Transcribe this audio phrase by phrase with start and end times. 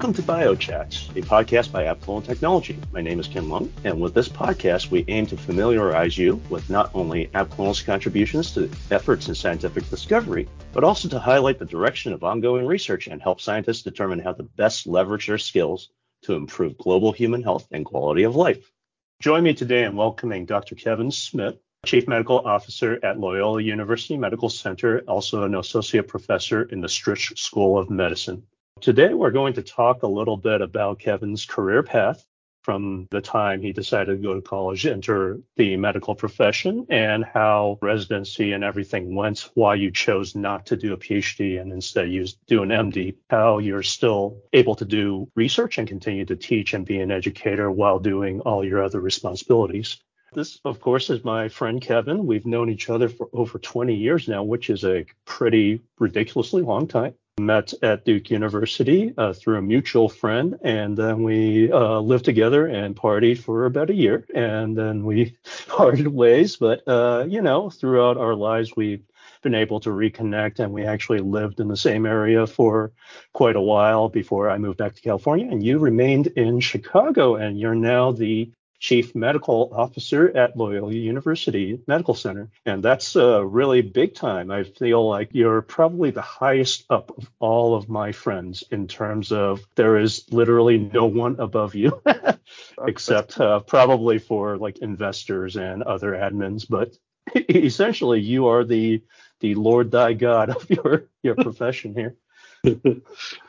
[0.00, 2.78] Welcome to BioChats, a podcast by ABclonal Technology.
[2.90, 6.70] My name is Kin Lung, and with this podcast, we aim to familiarize you with
[6.70, 12.14] not only ABclonal's contributions to efforts in scientific discovery, but also to highlight the direction
[12.14, 15.90] of ongoing research and help scientists determine how to best leverage their skills
[16.22, 18.72] to improve global human health and quality of life.
[19.20, 20.76] Join me today in welcoming Dr.
[20.76, 26.80] Kevin Smith, Chief Medical Officer at Loyola University Medical Center, also an associate professor in
[26.80, 28.46] the Stritch School of Medicine.
[28.80, 32.24] Today, we're going to talk a little bit about Kevin's career path
[32.62, 37.78] from the time he decided to go to college, enter the medical profession, and how
[37.82, 42.38] residency and everything went, why you chose not to do a PhD and instead use
[42.46, 46.86] do an MD, how you're still able to do research and continue to teach and
[46.86, 49.98] be an educator while doing all your other responsibilities.
[50.32, 52.24] This, of course, is my friend Kevin.
[52.24, 56.86] We've known each other for over 20 years now, which is a pretty ridiculously long
[56.86, 62.24] time met at Duke University uh, through a mutual friend, and then we uh, lived
[62.24, 65.36] together and partied for about a year, and then we
[65.68, 66.56] parted ways.
[66.56, 69.02] But uh, you know, throughout our lives, we've
[69.42, 72.92] been able to reconnect, and we actually lived in the same area for
[73.32, 75.48] quite a while before I moved back to California.
[75.50, 78.50] And you remained in Chicago, and you're now the
[78.80, 82.50] chief medical officer at Loyola University Medical Center.
[82.64, 84.50] And that's uh, really big time.
[84.50, 89.30] I feel like you're probably the highest up of all of my friends in terms
[89.30, 92.02] of there is literally no one above you,
[92.86, 96.66] except uh, probably for like investors and other admins.
[96.68, 96.96] But
[97.48, 99.02] essentially, you are the
[99.40, 102.16] the Lord thy God of your your profession here.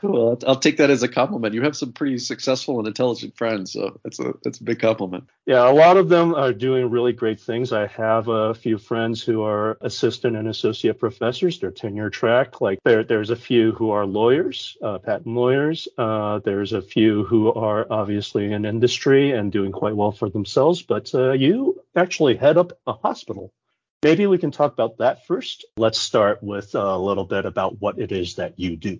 [0.01, 1.53] Well, I'll take that as a compliment.
[1.53, 5.25] You have some pretty successful and intelligent friends, so that's a that's a big compliment.
[5.45, 7.73] Yeah, a lot of them are doing really great things.
[7.73, 11.59] I have a few friends who are assistant and associate professors.
[11.59, 12.61] They're tenure track.
[12.61, 15.87] Like there, there's a few who are lawyers, uh, patent lawyers.
[15.97, 20.81] Uh, there's a few who are obviously in industry and doing quite well for themselves.
[20.81, 23.51] But uh, you actually head up a hospital.
[24.03, 25.65] Maybe we can talk about that first.
[25.77, 28.97] Let's start with a little bit about what it is that you do.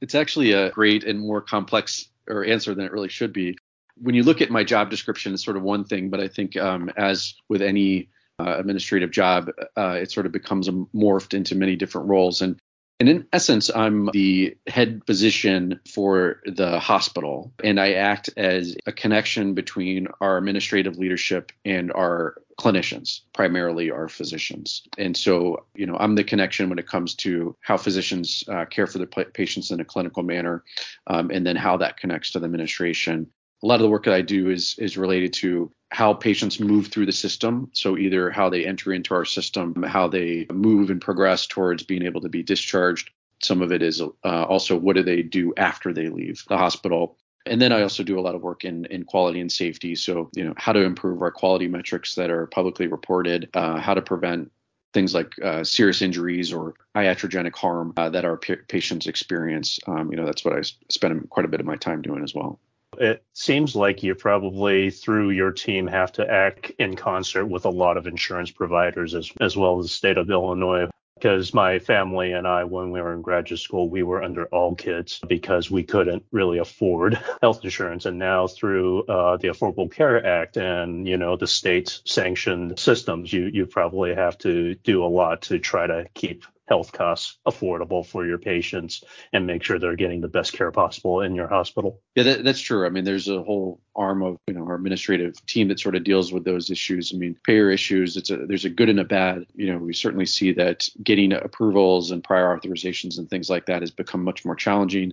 [0.00, 3.56] It's actually a great and more complex or answer than it really should be.
[3.96, 6.56] When you look at my job description, it's sort of one thing, but I think
[6.56, 8.08] um, as with any
[8.40, 12.42] uh, administrative job, uh, it sort of becomes morphed into many different roles.
[12.42, 12.58] And
[13.04, 18.92] and in essence, I'm the head physician for the hospital, and I act as a
[18.92, 24.84] connection between our administrative leadership and our clinicians, primarily our physicians.
[24.96, 28.86] And so, you know, I'm the connection when it comes to how physicians uh, care
[28.86, 30.64] for their patients in a clinical manner,
[31.06, 33.26] um, and then how that connects to the administration
[33.62, 36.88] a lot of the work that I do is is related to how patients move
[36.88, 37.70] through the system.
[37.72, 42.02] So either how they enter into our system, how they move and progress towards being
[42.02, 43.10] able to be discharged.
[43.40, 47.16] Some of it is uh, also what do they do after they leave the hospital.
[47.46, 49.94] And then I also do a lot of work in, in quality and safety.
[49.94, 53.94] So, you know, how to improve our quality metrics that are publicly reported, uh, how
[53.94, 54.50] to prevent
[54.94, 59.78] things like uh, serious injuries or iatrogenic harm uh, that our p- patients experience.
[59.86, 62.34] Um, you know, that's what I spend quite a bit of my time doing as
[62.34, 62.58] well.
[63.00, 67.70] It seems like you probably, through your team, have to act in concert with a
[67.70, 70.88] lot of insurance providers as, as well as the state of Illinois.
[71.14, 74.74] Because my family and I, when we were in graduate school, we were under all
[74.74, 78.04] kids because we couldn't really afford health insurance.
[78.04, 83.32] And now through uh, the Affordable Care Act and you know the state sanctioned systems,
[83.32, 88.06] you you probably have to do a lot to try to keep health costs affordable
[88.06, 92.00] for your patients and make sure they're getting the best care possible in your hospital.
[92.14, 92.86] Yeah, that, that's true.
[92.86, 96.04] I mean, there's a whole arm of you know our administrative team that sort of
[96.04, 97.12] deals with those issues.
[97.14, 98.16] I mean, payer issues.
[98.16, 99.46] It's a there's a good and a bad.
[99.54, 103.82] You know, we certainly see that getting approvals and prior authorizations and things like that
[103.82, 105.12] has become much more challenging.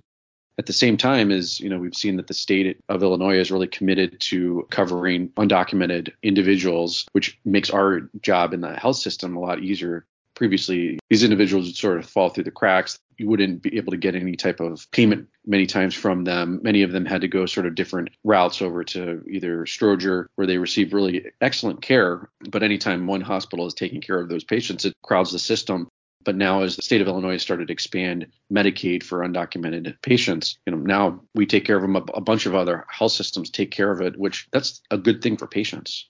[0.57, 3.51] At the same time, is you know we've seen that the state of Illinois is
[3.51, 9.39] really committed to covering undocumented individuals, which makes our job in the health system a
[9.39, 10.05] lot easier
[10.41, 12.97] previously, these individuals would sort of fall through the cracks.
[13.19, 16.59] You wouldn't be able to get any type of payment many times from them.
[16.63, 20.47] Many of them had to go sort of different routes over to either Stroger, where
[20.47, 22.27] they receive really excellent care.
[22.49, 25.87] But anytime one hospital is taking care of those patients, it crowds the system.
[26.23, 30.71] But now, as the state of Illinois started to expand Medicaid for undocumented patients, you
[30.71, 31.95] know, now we take care of them.
[31.95, 35.37] A, bunch of other health systems take care of it, which that's a good thing
[35.37, 36.09] for patients.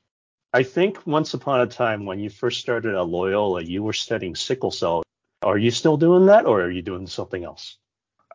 [0.53, 4.35] I think once upon a time when you first started at Loyola, you were studying
[4.35, 5.01] sickle cell.
[5.43, 7.77] Are you still doing that or are you doing something else?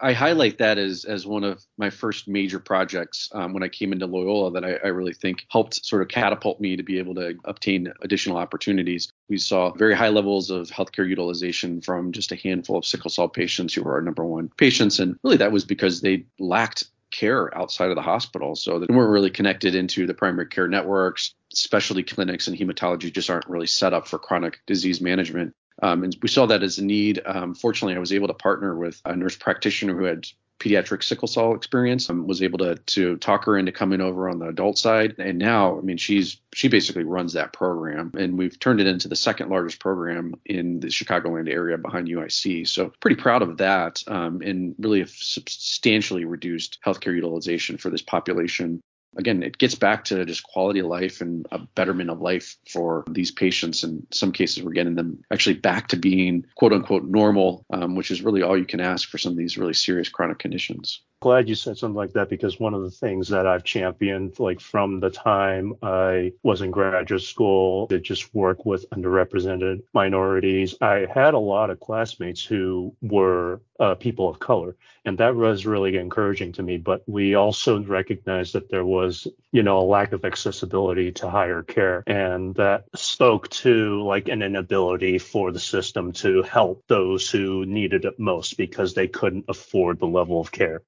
[0.01, 3.93] I highlight that as as one of my first major projects um, when I came
[3.93, 7.15] into Loyola that I, I, really think helped sort of catapult me to be able
[7.15, 9.11] to obtain additional opportunities.
[9.29, 13.29] We saw very high levels of healthcare utilization from just a handful of sickle cell
[13.29, 17.57] patients who were our number one patients, and really that was because they lacked care
[17.57, 18.55] outside of the hospital.
[18.57, 21.35] So that we're really connected into the primary care networks.
[21.53, 25.55] Specialty clinics and hematology just aren't really set up for chronic disease management.
[25.83, 27.21] Um, and we saw that as a need.
[27.25, 30.27] Um, fortunately, I was able to partner with a nurse practitioner who had
[30.59, 32.09] pediatric sickle cell experience.
[32.09, 35.39] Um, was able to to talk her into coming over on the adult side, and
[35.39, 39.17] now I mean she's she basically runs that program, and we've turned it into the
[39.17, 42.67] second largest program in the Chicagoland area behind UIC.
[42.69, 48.81] So pretty proud of that, um, and really substantially reduced healthcare utilization for this population
[49.17, 53.05] again, it gets back to just quality of life and a betterment of life for
[53.11, 53.83] these patients.
[53.83, 58.11] In some cases, we're getting them actually back to being quote unquote normal, um, which
[58.11, 61.49] is really all you can ask for some of these really serious chronic conditions glad
[61.49, 65.01] you said something like that because one of the things that I've championed, like from
[65.01, 70.75] the time I was in graduate school, to just work with underrepresented minorities.
[70.81, 75.67] I had a lot of classmates who were uh, people of color, and that was
[75.67, 76.77] really encouraging to me.
[76.77, 81.63] But we also recognized that there was, you know, a lack of accessibility to higher
[81.63, 87.65] care, and that spoke to like an inability for the system to help those who
[87.65, 90.83] needed it most because they couldn't afford the level of care.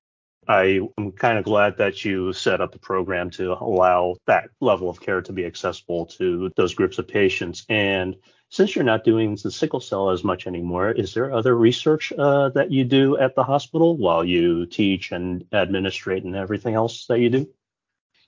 [0.49, 4.89] I am kind of glad that you set up the program to allow that level
[4.89, 7.67] of care to be accessible to those groups of patients.
[7.69, 8.17] And
[8.49, 12.49] since you're not doing the sickle cell as much anymore, is there other research uh,
[12.51, 17.21] that you do at the hospital while you teach and administrate and everything else that
[17.21, 17.49] you do?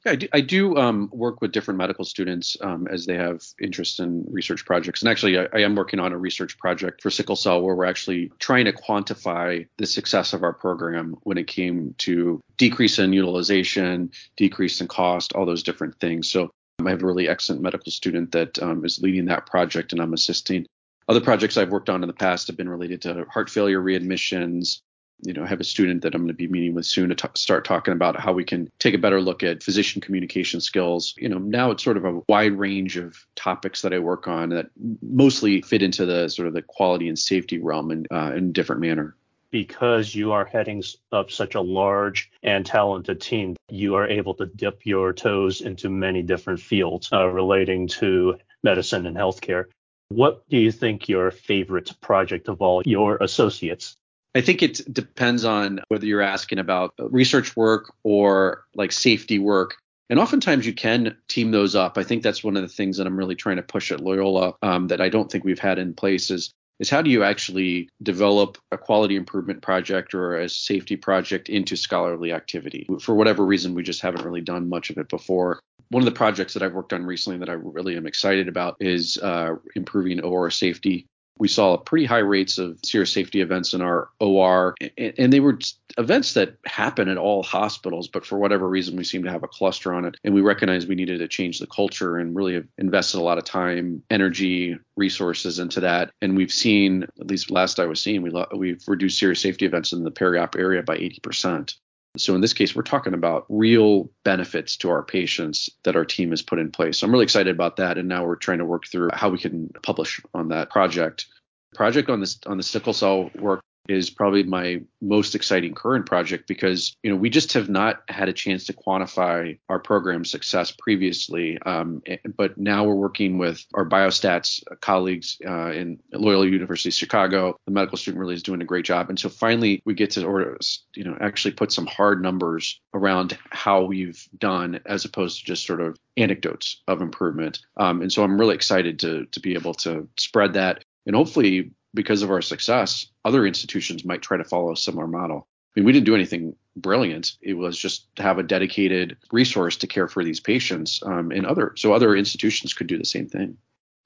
[0.05, 3.43] Yeah, I do, I do um, work with different medical students um, as they have
[3.61, 5.03] interest in research projects.
[5.03, 7.85] And actually, I, I, am working on a research project for sickle cell where we're
[7.85, 13.13] actually trying to quantify the success of our program when it came to decrease in
[13.13, 16.31] utilization, decrease in cost, all those different things.
[16.31, 19.93] So um, I have a really excellent medical student that um, is leading that project,
[19.93, 20.67] and I'm assisting.
[21.09, 24.81] Other projects I've worked on in the past have been related to heart failure readmissions,
[25.23, 27.29] you know, have a student that I'm going to be meeting with soon to t-
[27.35, 31.15] start talking about how we can take a better look at physician communication skills.
[31.17, 34.51] You know, now it's sort of a wide range of topics that I work on
[34.51, 34.71] that
[35.03, 38.53] mostly fit into the sort of the quality and safety realm in, uh, in a
[38.53, 39.17] different manner
[39.51, 40.83] because you are heading
[41.13, 45.91] up such a large and talented team, you are able to dip your toes into
[45.91, 49.65] many different fields uh, relating to medicine and healthcare.
[50.09, 53.97] What do you think your favorite project of all your associates
[54.35, 59.77] I think it depends on whether you're asking about research work or like safety work.
[60.09, 61.99] And oftentimes you can team those up.
[61.99, 64.55] I think that's one of the things that I'm really trying to push at Loyola
[64.63, 67.89] um, that I don't think we've had in place is, is how do you actually
[68.03, 72.89] develop a quality improvement project or a safety project into scholarly activity?
[73.01, 75.61] For whatever reason, we just haven't really done much of it before.
[75.91, 78.77] One of the projects that I've worked on recently that I really am excited about
[78.81, 81.07] is uh, improving OR safety
[81.41, 85.59] we saw pretty high rates of serious safety events in our OR, and they were
[85.97, 89.49] events that happen at all hospitals, but for whatever reason, we seem to have a
[89.49, 90.19] cluster on it.
[90.23, 93.45] And we recognized we needed to change the culture and really invested a lot of
[93.45, 96.13] time, energy, resources into that.
[96.21, 99.93] And we've seen, at least last I was seeing, we, we've reduced serious safety events
[99.93, 101.75] in the peri-op area by 80%.
[102.17, 106.31] So in this case, we're talking about real benefits to our patients that our team
[106.31, 106.99] has put in place.
[106.99, 107.99] So I'm really excited about that.
[107.99, 111.27] And now we're trying to work through how we can publish on that project.
[111.75, 116.47] Project on this on the sickle cell work is probably my most exciting current project
[116.47, 120.71] because you know we just have not had a chance to quantify our program success
[120.71, 121.59] previously.
[121.63, 127.59] Um, eh, but now we're working with our biostats colleagues uh, in Loyola University Chicago.
[127.67, 129.09] The medical student really is doing a great job.
[129.09, 130.57] And so finally we get to order,
[130.95, 135.67] you know actually put some hard numbers around how we've done as opposed to just
[135.67, 137.61] sort of anecdotes of improvement.
[137.77, 140.85] Um, and so I'm really excited to to be able to spread that.
[141.07, 145.47] And hopefully because of our success, other institutions might try to follow a similar model.
[145.77, 147.33] I mean, we didn't do anything brilliant.
[147.41, 151.47] It was just to have a dedicated resource to care for these patients, um, and
[151.47, 153.57] other so other institutions could do the same thing.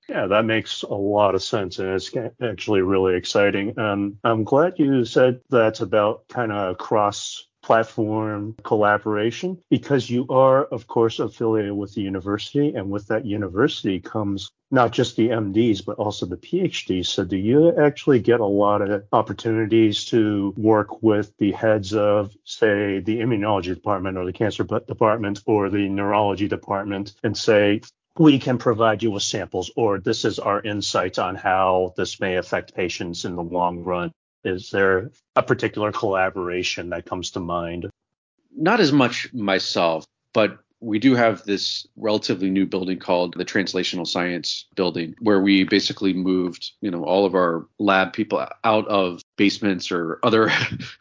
[0.09, 2.13] Yeah, that makes a lot of sense, and it's
[2.43, 3.79] actually really exciting.
[3.79, 10.65] Um, I'm glad you said that's about kind of cross platform collaboration because you are,
[10.65, 15.83] of course, affiliated with the university, and with that university comes not just the MDs,
[15.85, 17.07] but also the PhDs.
[17.07, 22.37] So, do you actually get a lot of opportunities to work with the heads of,
[22.45, 27.81] say, the immunology department or the cancer department or the neurology department and say,
[28.19, 32.37] we can provide you with samples, or this is our insights on how this may
[32.37, 34.13] affect patients in the long run.
[34.45, 37.89] Is there a particular collaboration that comes to mind?
[38.55, 44.07] Not as much myself, but we do have this relatively new building called the Translational
[44.07, 49.23] Science Building, where we basically moved, you know, all of our lab people out of
[49.37, 50.51] basements or other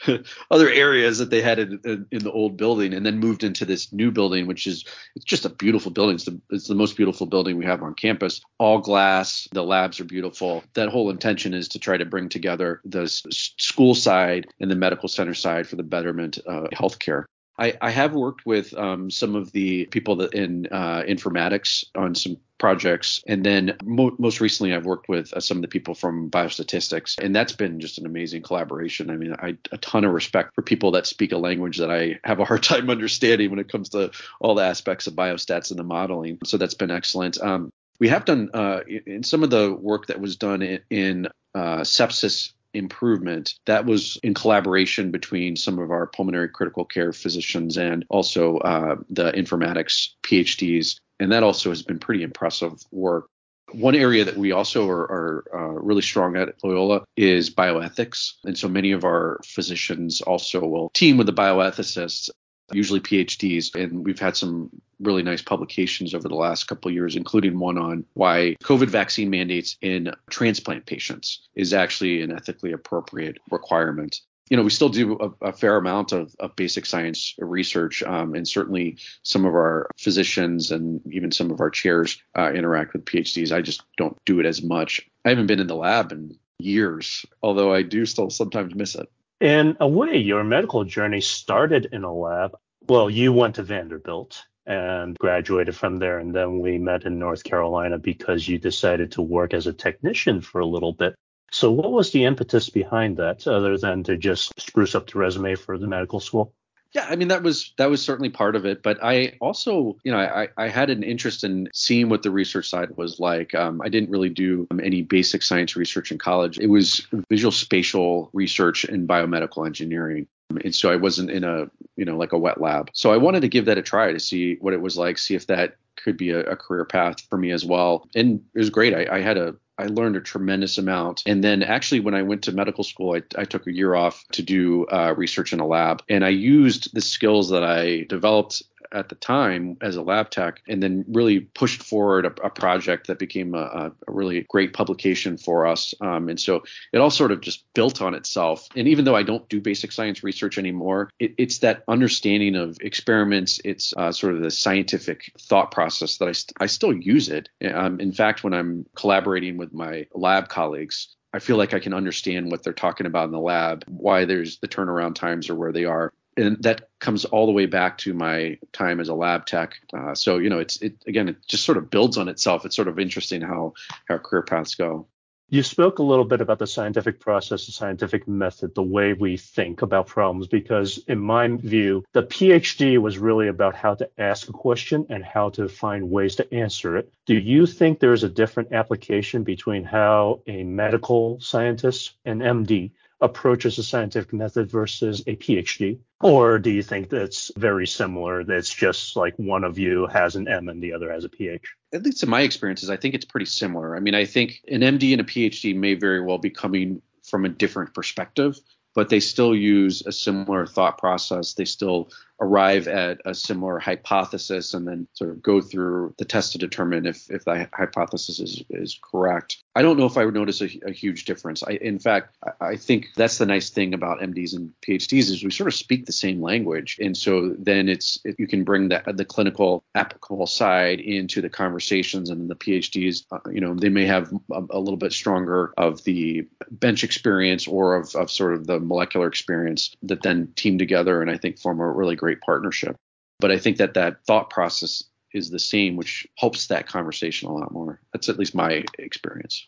[0.51, 3.65] other areas that they had in, in, in, the old building, and then moved into
[3.65, 4.85] this new building, which is
[5.15, 6.15] it's just a beautiful building.
[6.15, 8.41] It's the, it's the most beautiful building we have on campus.
[8.57, 9.47] All glass.
[9.51, 10.63] The labs are beautiful.
[10.73, 15.09] That whole intention is to try to bring together the school side and the medical
[15.09, 17.25] center side for the betterment of healthcare.
[17.57, 22.15] I, I have worked with um, some of the people that in uh, informatics on
[22.15, 25.93] some projects, and then mo- most recently I've worked with uh, some of the people
[25.93, 29.09] from biostatistics, and that's been just an amazing collaboration.
[29.09, 32.21] I mean, I a ton of respect for people that speak a language that I
[32.23, 35.77] have a hard time understanding when it comes to all the aspects of biostats and
[35.77, 36.37] the modeling.
[36.45, 37.37] So that's been excellent.
[37.41, 41.27] Um, we have done uh, in some of the work that was done in, in
[41.53, 43.55] uh, sepsis improvement.
[43.65, 48.95] That was in collaboration between some of our pulmonary critical care physicians and also uh,
[49.09, 50.95] the informatics PhDs.
[51.23, 53.29] And that also has been pretty impressive work.
[53.71, 58.33] One area that we also are, are uh, really strong at at Loyola is bioethics.
[58.43, 62.29] And so many of our physicians also will team with the bioethicists
[62.73, 63.73] usually PhDs.
[63.73, 68.05] And we've had some really nice publications over the last couple years, including one on
[68.13, 74.19] why COVID vaccine mandates in transplant patients is actually an ethically appropriate requirement.
[74.49, 78.35] You know, we still do a, a fair amount of, of, basic science research, um,
[78.35, 83.05] and certainly some of our physicians and even some of our chairs uh, interact with
[83.05, 83.51] PhDs.
[83.51, 85.01] I just don't do it as much.
[85.25, 89.09] I haven't been in the lab in years, although I do still sometimes miss it.
[89.39, 92.55] In a way, your medical journey started in a lab.
[92.87, 96.19] Well, you went to Vanderbilt and graduated from there.
[96.19, 100.41] And then we met in North Carolina because you decided to work as a technician
[100.41, 101.15] for a little bit.
[101.53, 105.53] So, what was the impetus behind that, other than to just spruce up the resume
[105.53, 106.51] for the medical school?
[106.93, 110.11] Yeah, I mean that was that was certainly part of it, but I also, you
[110.11, 113.53] know, I, I had an interest in seeing what the research side was like.
[113.53, 116.57] Um, I didn't really do any basic science research in college.
[116.57, 120.27] It was visual spatial research in biomedical engineering,
[120.63, 122.89] and so I wasn't in a, you know, like a wet lab.
[122.93, 125.35] So I wanted to give that a try to see what it was like, see
[125.35, 128.07] if that could be a, a career path for me as well.
[128.15, 128.93] And it was great.
[128.93, 131.23] I, I had a I learned a tremendous amount.
[131.25, 134.23] And then actually, when I went to medical school, I, I took a year off
[134.33, 136.03] to do uh, research in a lab.
[136.07, 138.61] And I used the skills that I developed
[138.93, 143.07] at the time as a lab tech, and then really pushed forward a, a project
[143.07, 145.93] that became a, a, really great publication for us.
[146.01, 148.67] Um, and so it all sort of just built on itself.
[148.75, 152.77] And even though I don't do basic science research anymore, it, it's that understanding of
[152.81, 153.59] experiments.
[153.65, 157.49] It's uh, sort of the scientific thought process that I, st- I still use it.
[157.73, 161.93] Um, in fact, when I'm collaborating with my lab colleagues, I feel like I can
[161.93, 165.71] understand what they're talking about in the lab, why there's the turnaround times or where
[165.71, 169.45] they are and that comes all the way back to my time as a lab
[169.45, 169.75] tech.
[169.93, 172.65] Uh, so you know, it's it again, it just sort of builds on itself.
[172.65, 173.73] It's sort of interesting how
[174.07, 175.07] how career paths go.
[175.49, 179.37] You spoke a little bit about the scientific process, the scientific method, the way we
[179.37, 184.49] think about problems, because in my view, the PhD was really about how to ask
[184.49, 187.13] a question and how to find ways to answer it.
[187.27, 192.89] Do you think there's a different application between how a medical scientist, an MD,
[193.21, 195.99] approaches a scientific method versus a PhD?
[196.21, 198.43] Or do you think that's very similar?
[198.43, 201.61] That's just like one of you has an M and the other has a PhD?
[201.93, 203.95] At least in my experiences, I think it's pretty similar.
[203.95, 207.45] I mean, I think an MD and a PhD may very well be coming from
[207.45, 208.59] a different perspective,
[208.95, 211.53] but they still use a similar thought process.
[211.53, 212.09] They still
[212.39, 217.05] arrive at a similar hypothesis and then sort of go through the test to determine
[217.05, 219.63] if, if the hypothesis is, is correct.
[219.75, 221.63] I don't know if I would notice a, a huge difference.
[221.63, 225.51] I, in fact, I, think that's the nice thing about MDs and PhDs is we
[225.51, 229.25] sort of speak the same language, and so then it's you can bring that the
[229.25, 234.31] clinical applicable side into the conversations, and the PhDs, uh, you know, they may have
[234.51, 238.79] a, a, little bit stronger of the bench experience or of, of sort of the
[238.79, 242.95] molecular experience that then team together, and I think form a really great partnership.
[243.39, 247.53] But I think that that thought process is the same, which helps that conversation a
[247.53, 247.99] lot more.
[248.13, 249.67] That's at least my experience.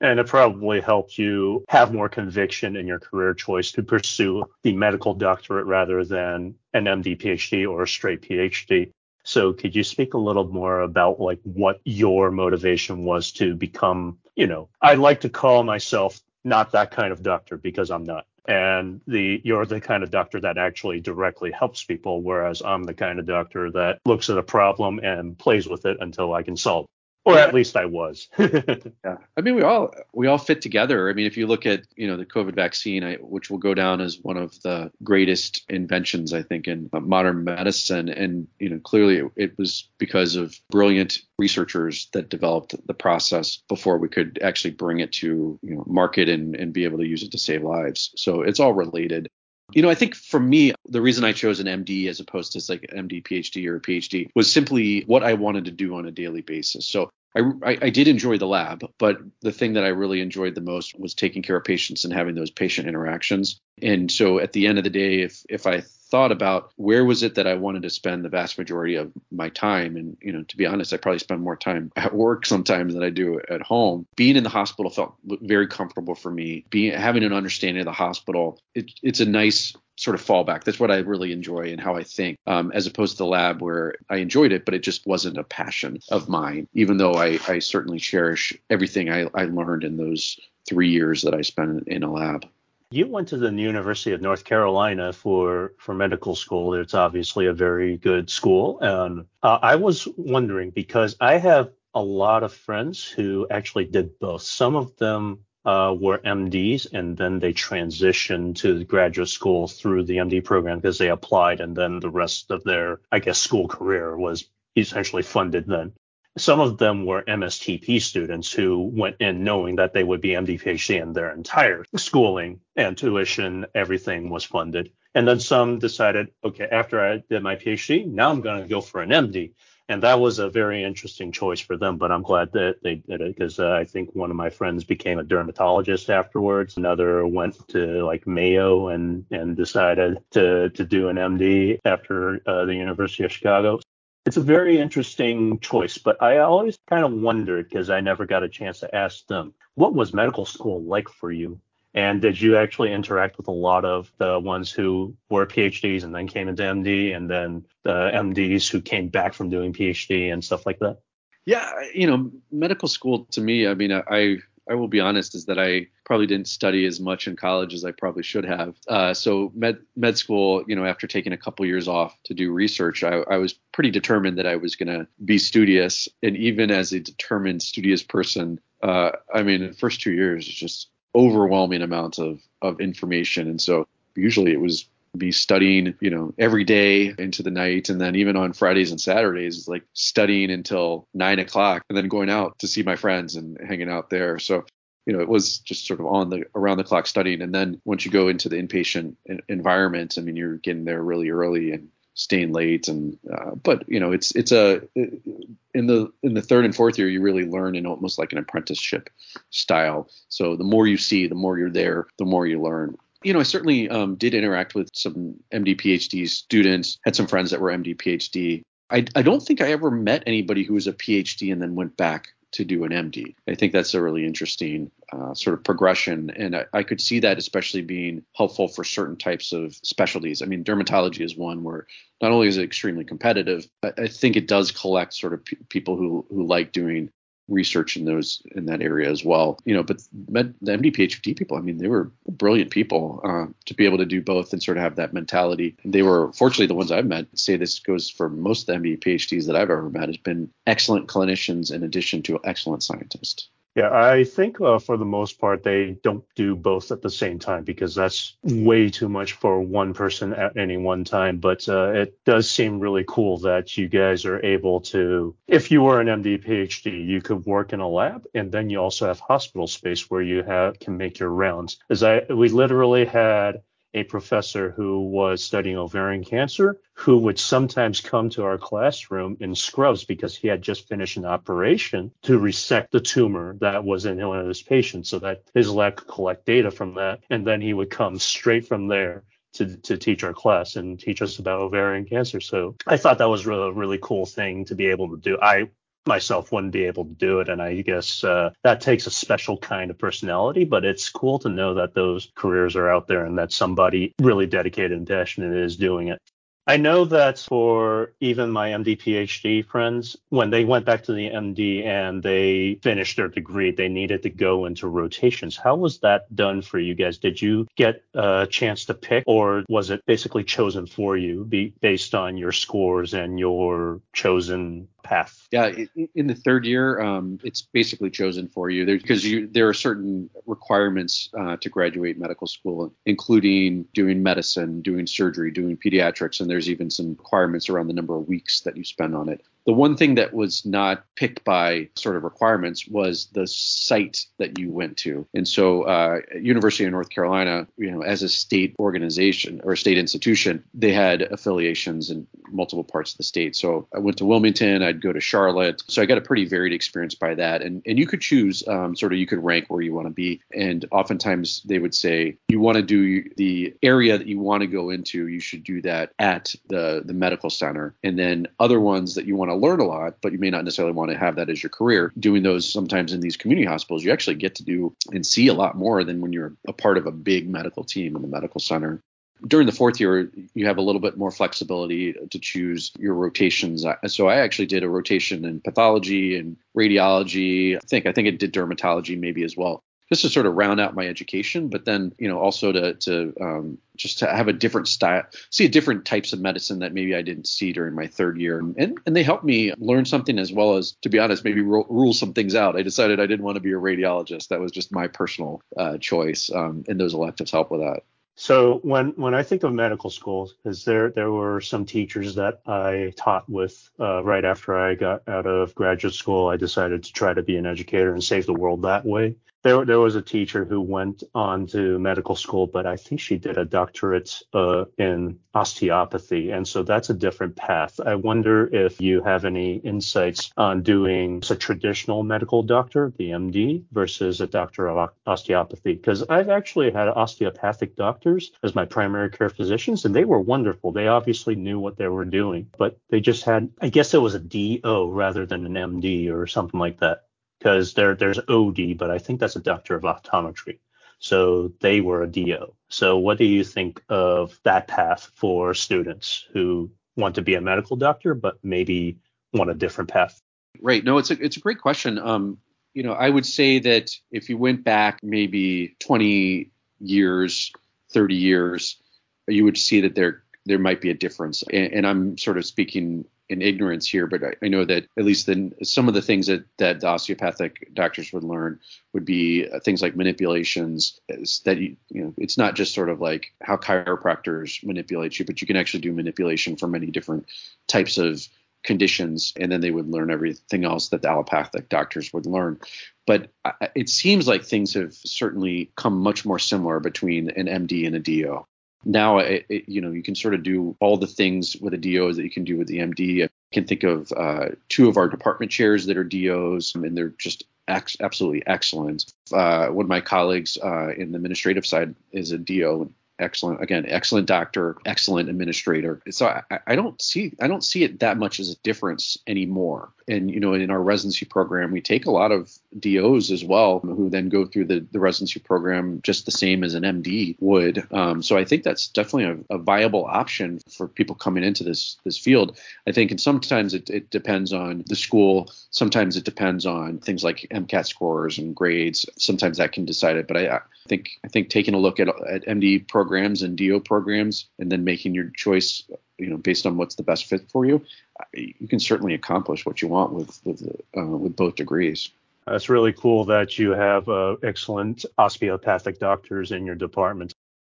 [0.00, 4.74] And it probably helped you have more conviction in your career choice to pursue the
[4.74, 8.90] medical doctorate rather than an MD, PhD, or a straight PhD.
[9.22, 14.18] So could you speak a little more about like what your motivation was to become,
[14.36, 18.26] you know, I like to call myself not that kind of doctor because I'm not
[18.46, 22.94] and the you're the kind of doctor that actually directly helps people whereas i'm the
[22.94, 26.56] kind of doctor that looks at a problem and plays with it until i can
[26.56, 26.86] solve
[27.24, 28.28] or at least I was.
[28.38, 31.08] yeah, I mean, we all we all fit together.
[31.08, 33.74] I mean, if you look at you know the COVID vaccine, I, which will go
[33.74, 38.68] down as one of the greatest inventions I think in uh, modern medicine, and you
[38.68, 44.08] know clearly it, it was because of brilliant researchers that developed the process before we
[44.08, 47.32] could actually bring it to you know market and and be able to use it
[47.32, 48.12] to save lives.
[48.16, 49.28] So it's all related.
[49.72, 52.62] You know, I think for me, the reason I chose an MD as opposed to
[52.72, 56.06] like an MD, PhD, or a PhD was simply what I wanted to do on
[56.06, 56.86] a daily basis.
[56.86, 60.54] So I, I, I, did enjoy the lab, but the thing that I really enjoyed
[60.54, 63.60] the most was taking care of patients and having those patient interactions.
[63.82, 65.82] And so at the end of the day, if if I
[66.14, 69.48] thought about where was it that I wanted to spend the vast majority of my
[69.48, 72.94] time, and you know, to be honest, I probably spend more time at work sometimes
[72.94, 74.06] than I do at home.
[74.16, 76.64] Being in the hospital felt very comfortable for me.
[76.70, 80.64] Being having an understanding of the hospital, it, it's a nice sort of fallback.
[80.64, 83.62] That's what I really enjoy and how I think, um, as opposed to the lab
[83.62, 87.38] where I enjoyed it, but it just wasn't a passion of mine, even though I,
[87.48, 90.38] I certainly cherish everything I, I learned in those
[90.68, 92.46] three years that I spent in a lab.
[92.94, 96.74] You went to the University of North Carolina for for medical school.
[96.74, 102.00] It's obviously a very good school, and uh, I was wondering because I have a
[102.00, 104.42] lot of friends who actually did both.
[104.42, 110.18] Some of them uh, were MDs and then they transitioned to graduate school through the
[110.18, 114.16] MD program because they applied and then the rest of their, I guess, school career
[114.16, 114.44] was
[114.76, 115.94] essentially funded then.
[116.36, 120.60] Some of them were MSTP students who went in knowing that they would be MD
[120.60, 124.90] PhD and their entire schooling and tuition, everything was funded.
[125.14, 128.80] And then some decided, okay, after I did my PhD, now I'm going to go
[128.80, 129.52] for an MD
[129.88, 131.98] and that was a very interesting choice for them.
[131.98, 134.84] But I'm glad that they did it because uh, I think one of my friends
[134.84, 136.76] became a dermatologist afterwards.
[136.76, 142.64] Another went to like Mayo and and decided to to do an MD after uh,
[142.64, 143.78] the University of Chicago.
[144.26, 148.42] It's a very interesting choice, but I always kind of wondered because I never got
[148.42, 151.60] a chance to ask them, what was medical school like for you?
[151.92, 156.14] And did you actually interact with a lot of the ones who were PhDs and
[156.14, 160.42] then came into MD and then the MDs who came back from doing PhD and
[160.42, 160.98] stuff like that?
[161.44, 164.38] Yeah, you know, medical school to me, I mean, I
[164.68, 167.84] I will be honest, is that I probably didn't study as much in college as
[167.84, 168.76] I probably should have.
[168.88, 172.52] Uh, so med med school, you know, after taking a couple years off to do
[172.52, 176.08] research, I, I was pretty determined that I was going to be studious.
[176.22, 180.88] And even as a determined studious person, uh, I mean, the first two years, just
[181.14, 186.64] overwhelming amounts of of information, and so usually it was be studying, you know, every
[186.64, 187.88] day into the night.
[187.88, 192.08] And then even on Fridays and Saturdays, it's like studying until nine o'clock and then
[192.08, 194.38] going out to see my friends and hanging out there.
[194.38, 194.64] So,
[195.06, 197.42] you know, it was just sort of on the around the clock studying.
[197.42, 199.16] And then once you go into the inpatient
[199.48, 203.98] environment, I mean, you're getting there really early and staying late and uh, but you
[203.98, 207.74] know it's it's a in the in the third and fourth year you really learn
[207.74, 209.10] in almost like an apprenticeship
[209.50, 213.32] style so the more you see the more you're there the more you learn you
[213.32, 217.60] know i certainly um, did interact with some md phd students had some friends that
[217.60, 221.52] were md phd I, I don't think i ever met anybody who was a phd
[221.52, 223.34] and then went back to do an MD.
[223.48, 227.18] I think that's a really interesting uh, sort of progression, and I, I, could see
[227.20, 230.40] that especially being helpful for certain types of specialties.
[230.40, 231.86] I mean, dermatology is one where
[232.22, 235.58] not only is it extremely competitive, but I think it does collect sort of p-
[235.68, 237.10] people who who like doing
[237.48, 239.58] research in those in that area as well.
[239.64, 243.46] You know, but med, the MD PhD people, I mean, they were brilliant people uh,
[243.66, 245.76] to be able to do both and sort of have that mentality.
[245.84, 247.26] They were fortunately the ones I've met.
[247.34, 250.50] Say this goes for most of the MD PhDs that I've ever met has been
[250.66, 253.48] excellent clinicians in addition to excellent scientists.
[253.74, 257.40] Yeah, I think uh, for the most part they don't do both at the same
[257.40, 261.38] time because that's way too much for one person at any one time.
[261.38, 265.82] But uh, it does seem really cool that you guys are able to, if you
[265.82, 269.18] were an MD PhD, you could work in a lab and then you also have
[269.18, 271.78] hospital space where you have can make your rounds.
[271.90, 273.62] As I we literally had
[273.94, 279.54] a professor who was studying ovarian cancer who would sometimes come to our classroom in
[279.54, 284.26] scrubs because he had just finished an operation to resect the tumor that was in
[284.26, 287.20] one of his patients so that his lab could collect data from that.
[287.30, 291.22] And then he would come straight from there to, to teach our class and teach
[291.22, 292.40] us about ovarian cancer.
[292.40, 295.38] So I thought that was a really cool thing to be able to do.
[295.40, 295.70] I
[296.06, 297.48] myself wouldn't be able to do it.
[297.48, 301.48] And I guess uh, that takes a special kind of personality, but it's cool to
[301.48, 305.76] know that those careers are out there and that somebody really dedicated and passionate is
[305.76, 306.20] doing it.
[306.66, 311.28] I know that for even my MD PhD friends, when they went back to the
[311.28, 315.58] MD and they finished their degree, they needed to go into rotations.
[315.58, 317.18] How was that done for you guys?
[317.18, 321.44] Did you get a chance to pick, or was it basically chosen for you
[321.82, 325.46] based on your scores and your chosen path?
[325.52, 325.72] Yeah,
[326.14, 330.28] in the third year, um, it's basically chosen for you because you there are certain
[330.46, 336.68] requirements uh, to graduate medical school, including doing medicine, doing surgery, doing pediatrics, and there's
[336.68, 339.44] even some requirements around the number of weeks that you spend on it.
[339.66, 344.58] The one thing that was not picked by sort of requirements was the site that
[344.58, 345.26] you went to.
[345.32, 349.76] And so, uh, University of North Carolina, you know, as a state organization or a
[349.76, 353.56] state institution, they had affiliations in multiple parts of the state.
[353.56, 355.82] So I went to Wilmington, I'd go to Charlotte.
[355.88, 357.62] So I got a pretty varied experience by that.
[357.62, 360.12] And and you could choose um, sort of you could rank where you want to
[360.12, 360.40] be.
[360.54, 364.66] And oftentimes they would say you want to do the area that you want to
[364.66, 367.94] go into, you should do that at the the medical center.
[368.02, 370.50] And then other ones that you want to to learn a lot, but you may
[370.50, 372.12] not necessarily want to have that as your career.
[372.18, 375.54] Doing those sometimes in these community hospitals, you actually get to do and see a
[375.54, 378.60] lot more than when you're a part of a big medical team in the medical
[378.60, 379.00] center
[379.46, 383.84] during the fourth year you have a little bit more flexibility to choose your rotations
[384.06, 388.38] so i actually did a rotation in pathology and radiology i think i think it
[388.38, 392.12] did dermatology maybe as well just to sort of round out my education, but then
[392.18, 396.32] you know also to to um, just to have a different style, see different types
[396.32, 399.44] of medicine that maybe I didn't see during my third year, and and they helped
[399.44, 402.76] me learn something as well as to be honest maybe ro- rule some things out.
[402.76, 404.48] I decided I didn't want to be a radiologist.
[404.48, 408.02] That was just my personal uh, choice, um, and those electives help with that.
[408.36, 412.60] So when when I think of medical schools, because there there were some teachers that
[412.66, 417.12] I taught with uh, right after I got out of graduate school, I decided to
[417.12, 420.22] try to be an educator and save the world that way there there was a
[420.22, 424.84] teacher who went on to medical school, but I think she did a doctorate uh,
[424.98, 427.98] in osteopathy, and so that's a different path.
[427.98, 433.84] I wonder if you have any insights on doing a traditional medical doctor, the MD,
[433.90, 439.48] versus a doctor of osteopathy, because I've actually had osteopathic doctors as my primary care
[439.48, 440.92] physicians, and they were wonderful.
[440.92, 444.34] They obviously knew what they were doing, but they just had, I guess it was
[444.34, 447.24] a DO rather than an MD or something like that
[447.64, 450.80] because there there's OD, but I think that's a doctor of optometry.
[451.18, 452.74] So they were a DO.
[452.88, 457.62] So what do you think of that path for students who want to be a
[457.62, 459.16] medical doctor, but maybe
[459.54, 460.42] want a different path?
[460.82, 461.02] Right.
[461.02, 462.18] No, it's a it's a great question.
[462.18, 462.58] Um,
[462.92, 467.72] you know, I would say that if you went back maybe 20 years,
[468.12, 469.00] 30 years,
[469.48, 471.62] you would see that there there might be a difference.
[471.62, 475.24] And, and I'm sort of speaking in ignorance here, but I, I, know that at
[475.24, 478.80] least then some of the things that that the osteopathic doctors would learn
[479.12, 483.20] would be uh, things like manipulations that you, you know it's not just sort of
[483.20, 487.46] like how chiropractors manipulate you, but you can actually do manipulation for many different
[487.86, 488.48] types of
[488.82, 492.78] conditions, and then they would learn everything else that the allopathic doctors would learn.
[493.26, 493.50] But
[493.94, 498.20] it seems like things have certainly come much more similar between an MD and a
[498.20, 498.66] DO
[499.04, 501.98] now it, it, you know you can sort of do all the things with a
[501.98, 503.44] DO that you can do with the MD.
[503.44, 507.34] I can think of uh, two of our department chairs that are DOs, and they're
[507.38, 509.32] just ex- absolutely excellent.
[509.52, 514.04] Uh, one of my colleagues uh, in the administrative side is a DO, excellent again
[514.06, 518.60] excellent doctor excellent administrator so I, I, don't see i don't see it that much
[518.60, 522.52] as a difference anymore and you know in our residency program we take a lot
[522.52, 526.84] of dos as well who then go through the, the residency program just the same
[526.84, 528.06] as an md would.
[528.12, 532.16] Um, so i think that's definitely a, a, viable option for people coming into this
[532.24, 532.78] this field.
[533.06, 535.70] I think and sometimes it, it depends on the school.
[535.90, 539.26] Sometimes it depends on things like mcat scores and grades.
[539.36, 542.28] Sometimes that can decide it but i, I think i think taking a look at,
[542.28, 546.04] at md programs programs and DO programs, and then making your choice,
[546.38, 548.04] you know, based on what's the best fit for you,
[548.52, 550.82] you can certainly accomplish what you want with with
[551.16, 552.30] uh, with both degrees.
[552.66, 557.52] That's really cool that you have uh, excellent osteopathic doctors in your department.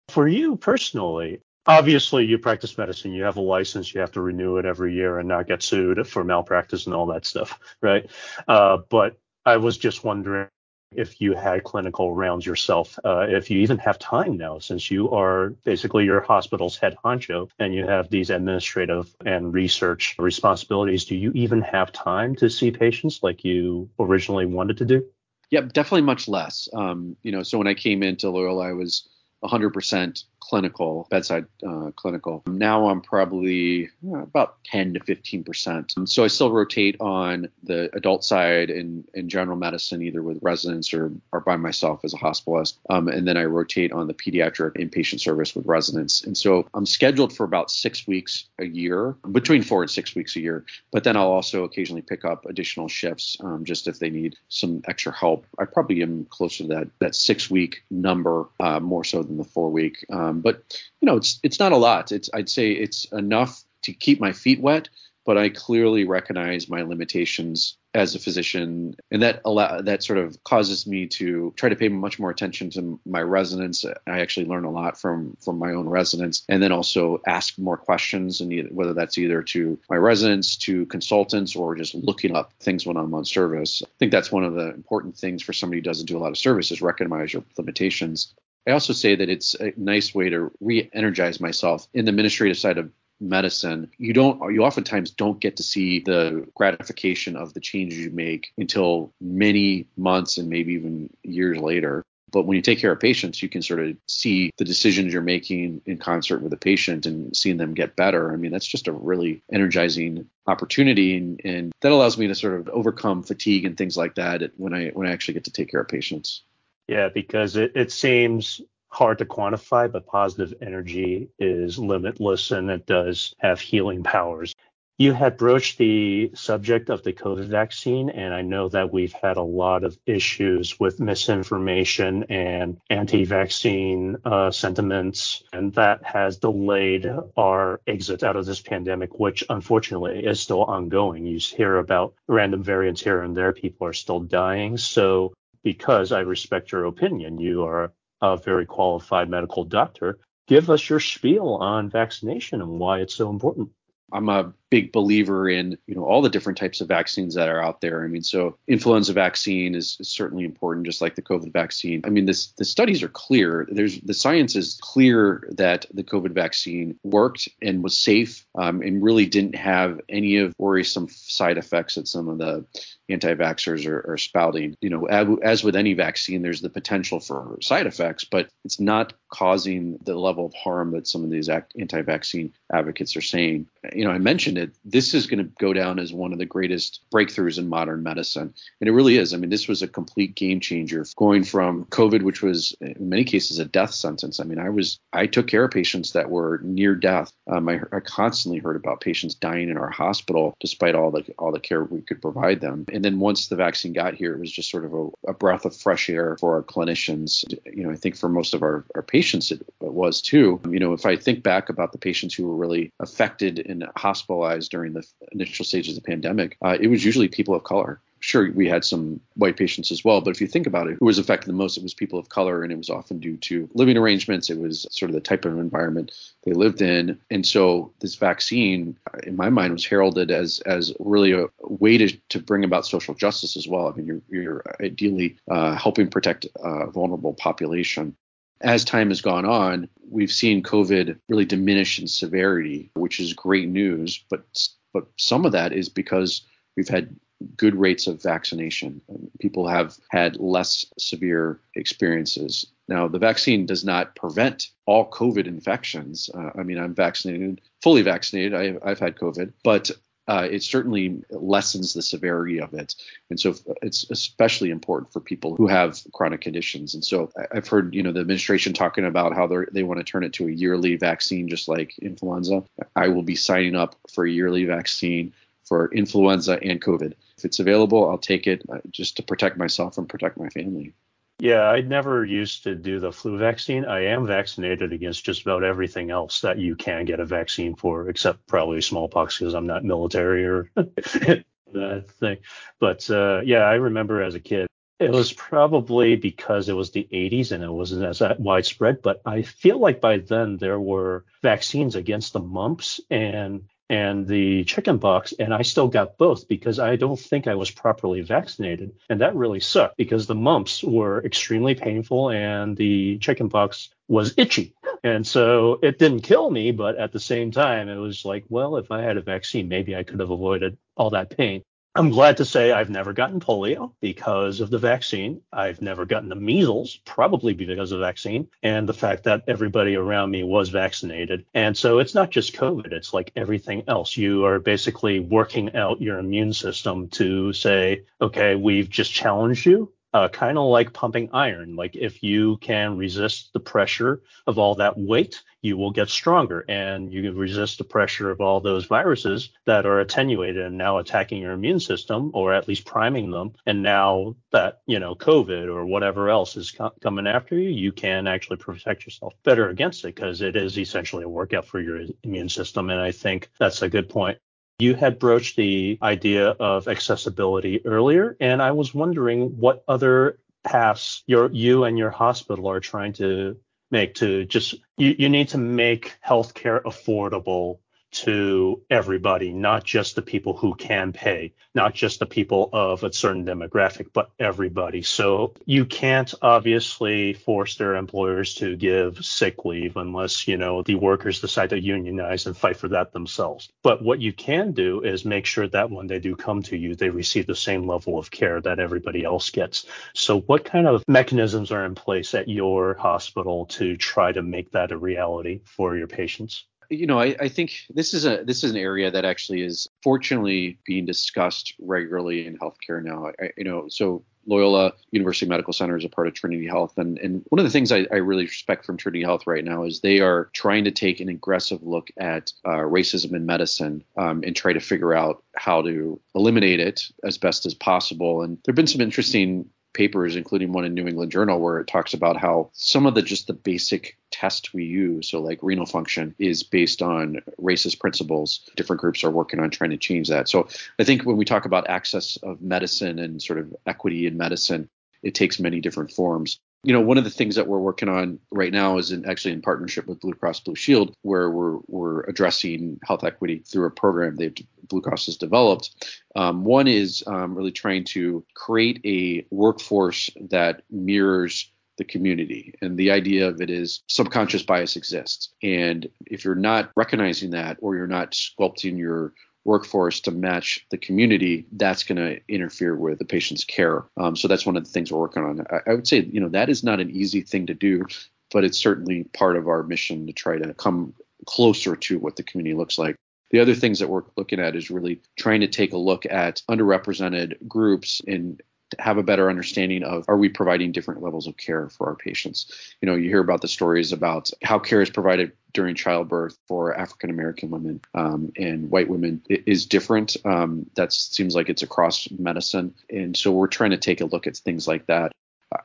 [0.09, 4.57] For you personally, obviously you practice medicine, you have a license, you have to renew
[4.59, 8.11] it every year and not get sued for malpractice and all that stuff, right?
[8.46, 10.48] Uh, but I was just wondering
[10.92, 15.11] if you had clinical rounds yourself, uh, if you even have time now, since you
[15.11, 21.14] are basically your hospital's head honcho and you have these administrative and research responsibilities, do
[21.14, 25.05] you even have time to see patients like you originally wanted to do?
[25.51, 26.68] Yeah, definitely much less.
[26.72, 29.09] Um, you know, so when I came into Loyola, I was
[29.44, 32.42] 100% clinical, bedside uh, clinical.
[32.46, 35.94] Now I'm probably uh, about 10 to 15 percent.
[36.07, 40.92] So I still rotate on the adult side in, in general medicine, either with residents
[40.92, 42.79] or, or by myself as a hospitalist.
[42.90, 46.22] Um, and then I rotate on the pediatric inpatient service with residents.
[46.24, 50.37] And so I'm scheduled for about six weeks a year, between four and six weeks
[50.37, 50.64] a year.
[50.92, 54.83] But then I'll also occasionally pick up additional shifts um, just if they need some
[54.87, 55.46] extra help.
[55.59, 59.44] I probably am closer to that that six week number uh, more so than the
[59.44, 60.05] four week.
[60.11, 60.62] Um, Um, but
[61.00, 62.12] you know, it's it's not a lot.
[62.12, 64.88] It's I'd say it's enough to keep my feet wet,
[65.24, 70.42] but I clearly recognize my limitations as a physician, and that allow that sort of
[70.44, 73.84] causes me to try to pay much more attention to my residents.
[74.06, 77.76] I actually learn a lot from from my own residents, and then also ask more
[77.76, 82.86] questions, and whether that's either to my residents, to consultants, or just looking up things
[82.86, 83.82] when I'm on service.
[83.84, 86.30] I think that's one of the important things for somebody who doesn't do a lot
[86.30, 88.34] of service is recognize your limitations.
[88.68, 92.76] I also say that it's a nice way to re-energize myself in the administrative side
[92.76, 97.98] of medicine, you don't you oftentimes don't get to see the gratification of the changes
[97.98, 102.04] you make until many months and maybe even years later.
[102.31, 105.22] But when you take care of patients, you can sort of see the decisions you're
[105.22, 108.33] making in concert with the patient and seeing them get better.
[108.33, 112.61] I mean, that's just a really energizing opportunity, and, and that allows me to sort
[112.61, 115.70] of overcome fatigue and things like that when I when I actually get to take
[115.70, 116.42] care of patients.
[116.88, 122.87] Yeah, because it, it seems hard to quantify, but positive energy is limitless and it
[122.87, 124.55] does have healing powers.
[125.01, 129.37] You had broached the subject of the COVID vaccine, and I know that we've had
[129.37, 137.09] a lot of issues with misinformation and anti vaccine uh, sentiments, and that has delayed
[137.37, 141.27] our exit out of this pandemic, which unfortunately is still ongoing.
[141.27, 144.79] You hear about random variants here and there, people are still dying.
[144.79, 150.18] So, because I respect your opinion, you are a very qualified medical doctor.
[150.46, 153.70] Give us your spiel on vaccination and why it's so important.
[154.12, 157.62] I'm a big believer in you know all the different types of vaccines that are
[157.62, 158.04] out there.
[158.04, 162.02] I mean, so influenza vaccine is, is, certainly important, just like the COVID vaccine.
[162.04, 163.66] I mean, this the studies are clear.
[163.70, 169.02] There's the science is clear that the COVID vaccine worked and was safe, um, and
[169.02, 172.64] really didn't have any of worrisome side effects that some of the
[173.09, 174.76] anti-vaxxers are, are spouting.
[174.81, 179.14] You know, as with any vaccine, there's the potential for side effects, but it's not
[179.31, 183.66] causing the level of harm that some of these anti-vaccine advocates are saying.
[183.94, 186.46] You know, I mentioned it, this is going to go down as one of the
[186.46, 188.52] greatest breakthroughs in modern medicine.
[188.80, 189.32] And it really is.
[189.32, 193.24] I mean, this was a complete game changer going from COVID, which was in many
[193.24, 194.40] cases a death sentence.
[194.40, 197.32] I mean, I was, I took care of patients that were near death.
[197.50, 201.52] Um, I, I constantly heard about patients dying in our hospital despite all the, all
[201.52, 202.86] the care we could provide them.
[202.92, 205.64] And then once the vaccine got here, it was just sort of a, a breath
[205.64, 207.44] of fresh air for our clinicians.
[207.64, 210.60] You know, I think for most of our, our patients, it, it was too.
[210.68, 214.47] You know, if I think back about the patients who were really affected and hospitalized
[214.56, 218.00] during the initial stages of the pandemic, uh, it was usually people of color.
[218.20, 221.06] Sure, we had some white patients as well, but if you think about it, who
[221.06, 221.76] was affected the most?
[221.76, 224.50] It was people of color, and it was often due to living arrangements.
[224.50, 226.11] It was sort of the type of environment
[226.44, 231.30] they lived in, and so this vaccine, in my mind, was heralded as as really
[231.30, 233.87] a way to, to bring about social justice as well.
[233.87, 238.16] I mean, you're you're ideally uh, helping protect a vulnerable population
[238.60, 243.68] as time has gone on, we've seen COVID really diminish in severity, which is great
[243.68, 244.22] news.
[244.30, 244.44] But
[244.92, 246.42] but some of that is because
[246.76, 247.14] we've had
[247.56, 249.00] good rates of vaccination.
[249.38, 252.66] People have had less severe experiences.
[252.88, 256.30] Now, the vaccine does not prevent all COVID infections.
[256.34, 258.54] Uh, I mean, I'm vaccinated, fully vaccinated.
[258.54, 259.90] I, I've had COVID, but
[260.28, 262.94] uh, it certainly lessens the severity of it.
[263.30, 266.94] And so it's especially important for people who have chronic conditions.
[266.94, 270.24] And so I've heard, you know, the administration talking about how they want to turn
[270.24, 272.62] it to a yearly vaccine, just like influenza.
[272.94, 275.32] I will be signing up for a yearly vaccine
[275.64, 277.14] for influenza and COVID.
[277.38, 280.92] If it's available, I'll take it uh, just to protect myself and protect my family.
[281.40, 283.85] Yeah, I never used to do the flu vaccine.
[283.85, 288.09] I am vaccinated against just about everything else that you can get a vaccine for,
[288.09, 292.38] except probably smallpox because I'm not military or that thing.
[292.81, 294.66] But uh, yeah, I remember as a kid,
[294.98, 299.01] it was probably because it was the 80s and it wasn't as widespread.
[299.01, 304.64] But I feel like by then there were vaccines against the mumps and and the
[304.64, 308.92] chickenpox, and I still got both because I don't think I was properly vaccinated.
[309.09, 314.74] And that really sucked because the mumps were extremely painful and the chickenpox was itchy.
[315.03, 318.77] And so it didn't kill me, but at the same time, it was like, well,
[318.77, 321.62] if I had a vaccine, maybe I could have avoided all that pain.
[321.94, 325.40] I'm glad to say I've never gotten polio because of the vaccine.
[325.53, 329.96] I've never gotten the measles, probably because of the vaccine and the fact that everybody
[329.96, 331.44] around me was vaccinated.
[331.55, 334.16] And so it's not just COVID, it's like everything else.
[334.16, 339.92] You are basically working out your immune system to say, okay, we've just challenged you
[340.14, 341.76] uh, kind of like pumping iron.
[341.76, 346.64] Like if you can resist the pressure of all that weight, you will get stronger
[346.68, 350.98] and you can resist the pressure of all those viruses that are attenuated and now
[350.98, 353.52] attacking your immune system or at least priming them.
[353.66, 357.92] And now that, you know, COVID or whatever else is co- coming after you, you
[357.92, 362.02] can actually protect yourself better against it because it is essentially a workout for your
[362.22, 362.90] immune system.
[362.90, 364.38] And I think that's a good point.
[364.80, 371.24] You had broached the idea of accessibility earlier, and I was wondering what other paths
[371.26, 373.56] your you and your hospital are trying to
[373.90, 377.78] make to just you, you need to make healthcare affordable
[378.10, 383.12] to everybody, not just the people who can pay, not just the people of a
[383.12, 385.02] certain demographic, but everybody.
[385.02, 390.94] So you can't obviously force their employers to give sick leave unless, you know, the
[390.94, 393.68] workers decide to unionize and fight for that themselves.
[393.82, 396.94] But what you can do is make sure that when they do come to you,
[396.94, 399.86] they receive the same level of care that everybody else gets.
[400.14, 404.72] So what kind of mechanisms are in place at your hospital to try to make
[404.72, 406.64] that a reality for your patients?
[406.90, 409.88] You know, I, I, think this is a this is an area that actually is
[410.03, 413.33] fortunately being discussed regularly in healthcare now.
[413.40, 417.18] I, you know, so Loyola University Medical Center is a part of Trinity Health, and
[417.18, 420.01] and one of the things I, I really respect from Trinity Health right now is
[420.01, 424.57] they are trying to take an aggressive look at uh, racism in medicine um, and
[424.57, 428.42] try to figure out how to eliminate it as best as possible.
[428.42, 432.14] And there've been some interesting papers, including one in New England Journal, where it talks
[432.14, 436.35] about how some of the just the basic tests we use, so like renal function,
[436.38, 438.68] is based on racist principles.
[438.77, 440.48] Different groups are working on trying to change that.
[440.48, 444.37] So I think when we talk about access of medicine and sort of equity in
[444.37, 444.88] medicine,
[445.22, 448.38] it takes many different forms you know, one of the things that we're working on
[448.53, 452.20] right now is in, actually in partnership with Blue Cross Blue Shield, where we're we're
[452.22, 454.55] addressing health equity through a program they've
[454.88, 456.18] Blue Cross has developed.
[456.37, 462.74] Um, one is um, really trying to create a workforce that mirrors the community.
[462.80, 465.50] And the idea of it is subconscious bias exists.
[465.62, 469.34] And if you're not recognizing that or you're not sculpting your
[469.64, 474.04] workforce to match the community, that's going to interfere with the patient's care.
[474.16, 475.66] Um, so that's one of the things we're working on.
[475.70, 478.06] I, I would say, you know, that is not an easy thing to do,
[478.50, 481.12] but it's certainly part of our mission to try to come
[481.46, 483.16] closer to what the community looks like.
[483.50, 486.62] The other things that we're looking at is really trying to take a look at
[486.70, 488.61] underrepresented groups and
[488.98, 492.94] have a better understanding of are we providing different levels of care for our patients?
[493.01, 496.94] You know you hear about the stories about how care is provided during childbirth for
[496.96, 500.37] african american women um, and white women is different.
[500.44, 502.94] Um, that seems like it's across medicine.
[503.11, 505.33] And so we're trying to take a look at things like that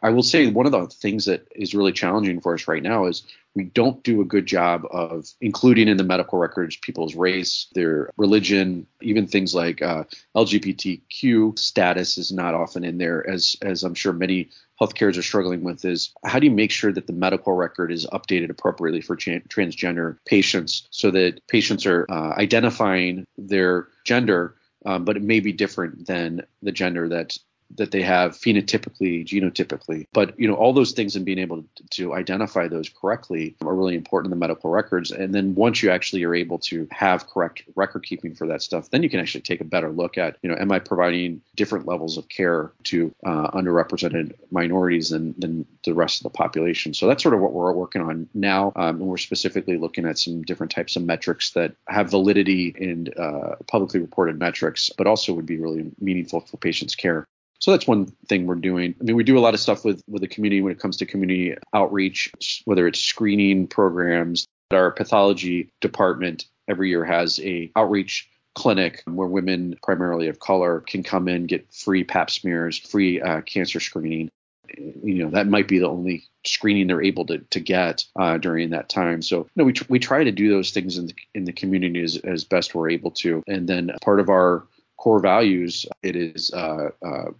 [0.01, 3.05] I will say one of the things that is really challenging for us right now
[3.05, 7.67] is we don't do a good job of including in the medical records people's race,
[7.73, 13.83] their religion, even things like uh, LGBTQ status is not often in there, as as
[13.83, 14.49] I'm sure many
[14.81, 15.83] healthcares are struggling with.
[15.83, 20.17] Is how do you make sure that the medical record is updated appropriately for transgender
[20.25, 26.07] patients, so that patients are uh, identifying their gender um, but it may be different
[26.07, 27.37] than the gender that
[27.77, 30.07] that they have phenotypically, genotypically.
[30.13, 33.95] But you know, all those things and being able to, identify those correctly are really
[33.95, 35.11] important in the medical records.
[35.11, 38.89] And then once you actually are able to have correct record keeping for that stuff,
[38.89, 41.87] then you can actually take a better look at, you know, am I providing different
[41.87, 46.93] levels of care to uh, underrepresented minorities than, than the rest of the population?
[46.93, 48.73] So that's sort of what we're working on now.
[48.75, 53.09] Um, and we're specifically looking at some different types of metrics that have validity in
[53.17, 57.25] uh, publicly reported metrics, but also would be really meaningful for patients' care.
[57.63, 58.93] So that's one thing we're doing.
[58.99, 60.97] I mean, we do a lot of stuff with with the community when it comes
[60.97, 62.29] to community outreach,
[62.65, 64.45] whether it's screening programs.
[64.71, 71.03] Our pathology department every year has a outreach clinic where women primarily of color can
[71.03, 74.29] come in get free pap smears free uh, cancer screening
[74.77, 78.69] you know that might be the only screening they're able to, to get uh, during
[78.69, 81.13] that time so you know we, tr- we try to do those things in the,
[81.33, 85.19] in the community as, as best we're able to and then part of our core
[85.19, 87.31] values it is uh, uh,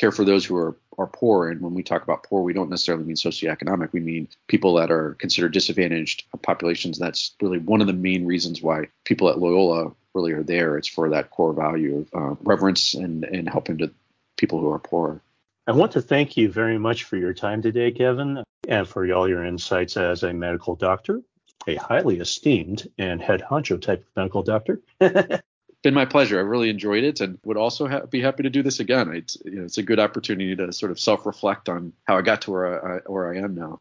[0.00, 1.50] care for those who are, are poor.
[1.50, 3.92] And when we talk about poor, we don't necessarily mean socioeconomic.
[3.92, 6.98] We mean people that are considered disadvantaged populations.
[6.98, 10.78] That's really one of the main reasons why people at Loyola really are there.
[10.78, 13.90] It's for that core value of uh, reverence and, and helping to
[14.38, 15.20] people who are poor.
[15.66, 19.28] I want to thank you very much for your time today, Kevin, and for all
[19.28, 21.20] your insights as a medical doctor,
[21.66, 24.80] a highly esteemed and head honcho type of medical doctor.
[25.82, 26.38] been my pleasure.
[26.38, 29.14] I really enjoyed it and would also ha- be happy to do this again.
[29.14, 32.42] It's, you know, it's a good opportunity to sort of self-reflect on how I got
[32.42, 33.80] to where I, where I am now.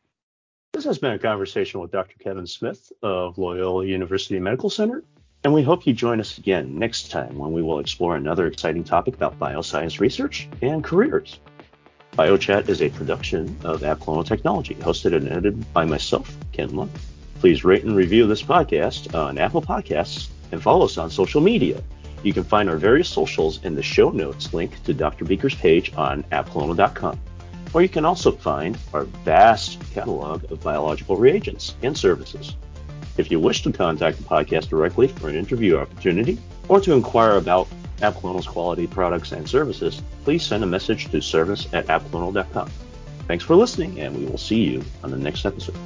[0.74, 2.16] This has been a conversation with Dr.
[2.20, 5.04] Kevin Smith of Loyola University Medical Center,
[5.44, 8.84] and we hope you join us again next time when we will explore another exciting
[8.84, 11.40] topic about bioscience research and careers.
[12.14, 16.92] BioChat is a production of ABclonal Technology, hosted and edited by myself, Kin Lung.
[17.40, 21.84] Please rate and review this podcast on Apple Podcasts and follow us on social media.
[22.24, 25.26] You can find our various socials in the show notes link to Dr.
[25.26, 27.20] Beaker's page on abclonal.com.
[27.74, 32.56] Or you can also find our vast catalog of biological reagents and services.
[33.18, 37.38] If you wish to contact the podcast directly for an interview opportunity, or to inquire
[37.38, 42.70] about ABclonal's quality products and services, please send a message to service at abclonal.com.
[43.28, 45.78] Thanks for listening, and we will see you on the next episode.